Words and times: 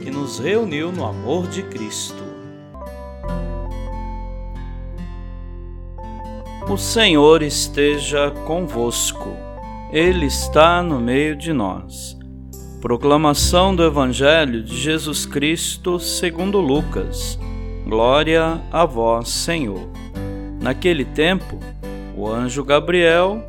que 0.00 0.10
nos 0.10 0.38
reuniu 0.38 0.90
no 0.90 1.04
amor 1.04 1.46
de 1.46 1.62
Cristo. 1.62 2.24
O 6.68 6.76
Senhor 6.76 7.42
esteja 7.42 8.30
convosco, 8.46 9.36
Ele 9.92 10.26
está 10.26 10.82
no 10.82 11.00
meio 11.00 11.36
de 11.36 11.52
nós. 11.52 12.16
Proclamação 12.80 13.74
do 13.74 13.84
Evangelho 13.84 14.62
de 14.62 14.76
Jesus 14.76 15.26
Cristo 15.26 15.98
segundo 15.98 16.60
Lucas. 16.60 17.38
Glória 17.84 18.62
a 18.70 18.86
vós, 18.86 19.28
Senhor. 19.28 19.90
Naquele 20.62 21.04
tempo, 21.04 21.58
o 22.16 22.28
anjo 22.28 22.64
Gabriel 22.64 23.42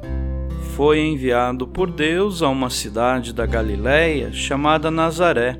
foi 0.75 0.99
enviado 0.99 1.67
por 1.67 1.91
Deus 1.91 2.41
a 2.41 2.49
uma 2.49 2.69
cidade 2.69 3.33
da 3.33 3.45
Galiléia 3.45 4.33
chamada 4.33 4.89
Nazaré, 4.89 5.59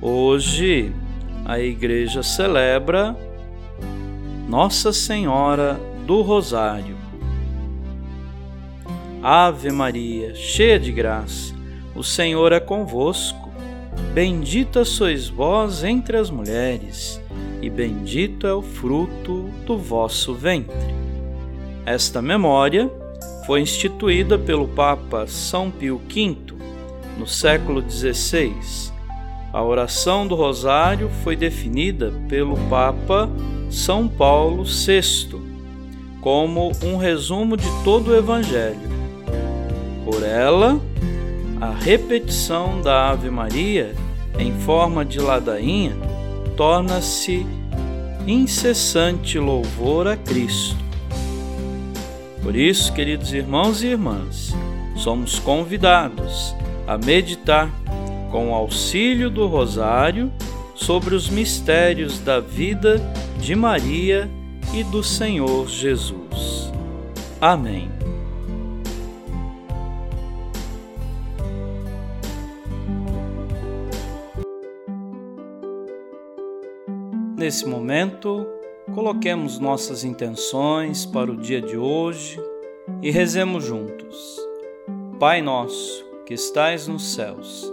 hoje 0.00 0.92
a 1.44 1.58
igreja 1.58 2.22
celebra 2.22 3.16
nossa 4.48 4.92
Senhora 4.92 5.78
do 6.06 6.22
Rosário. 6.22 6.96
Ave 9.22 9.70
Maria, 9.70 10.34
cheia 10.34 10.78
de 10.78 10.90
graça, 10.90 11.54
o 11.94 12.02
Senhor 12.02 12.52
é 12.52 12.60
convosco. 12.60 13.50
Bendita 14.14 14.84
sois 14.84 15.28
vós 15.28 15.84
entre 15.84 16.16
as 16.16 16.30
mulheres, 16.30 17.20
e 17.60 17.68
bendito 17.68 18.46
é 18.46 18.54
o 18.54 18.62
fruto 18.62 19.50
do 19.66 19.76
vosso 19.76 20.34
ventre. 20.34 20.94
Esta 21.84 22.22
memória 22.22 22.90
foi 23.44 23.60
instituída 23.60 24.38
pelo 24.38 24.66
Papa 24.68 25.26
São 25.26 25.70
Pio 25.70 26.00
V 26.08 26.36
no 27.18 27.26
século 27.26 27.84
XVI. 27.88 28.90
A 29.52 29.62
oração 29.62 30.26
do 30.26 30.34
Rosário 30.36 31.10
foi 31.24 31.34
definida 31.34 32.12
pelo 32.28 32.56
Papa 32.68 33.28
são 33.68 34.06
Paulo 34.08 34.64
VI, 34.64 35.40
como 36.20 36.72
um 36.84 36.96
resumo 36.96 37.56
de 37.56 37.68
todo 37.82 38.10
o 38.10 38.16
Evangelho. 38.16 38.90
Por 40.04 40.22
ela, 40.22 40.80
a 41.60 41.70
repetição 41.70 42.80
da 42.80 43.10
Ave 43.10 43.30
Maria 43.30 43.94
em 44.38 44.52
forma 44.60 45.04
de 45.04 45.18
ladainha 45.18 45.96
torna-se 46.56 47.46
incessante 48.26 49.38
louvor 49.38 50.06
a 50.06 50.16
Cristo. 50.16 50.76
Por 52.42 52.56
isso, 52.56 52.92
queridos 52.92 53.32
irmãos 53.32 53.82
e 53.82 53.88
irmãs, 53.88 54.54
somos 54.96 55.38
convidados 55.38 56.54
a 56.86 56.96
meditar 56.96 57.70
com 58.30 58.54
auxílio 58.54 59.30
do 59.30 59.46
Rosário 59.46 60.32
sobre 60.74 61.14
os 61.14 61.28
mistérios 61.28 62.18
da 62.20 62.40
vida 62.40 62.96
de 63.38 63.54
Maria 63.54 64.30
e 64.74 64.82
do 64.84 65.02
Senhor 65.02 65.68
Jesus. 65.68 66.72
Amém. 67.40 67.90
Nesse 77.36 77.66
momento, 77.66 78.46
coloquemos 78.94 79.58
nossas 79.58 80.04
intenções 80.04 81.06
para 81.06 81.32
o 81.32 81.36
dia 81.36 81.60
de 81.60 81.76
hoje 81.76 82.38
e 83.02 83.10
rezemos 83.10 83.64
juntos. 83.64 84.38
Pai 85.18 85.40
nosso, 85.40 86.04
que 86.26 86.34
estais 86.34 86.86
nos 86.86 87.14
céus, 87.14 87.72